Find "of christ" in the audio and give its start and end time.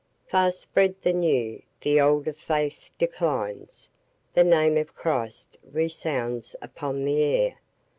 4.75-5.59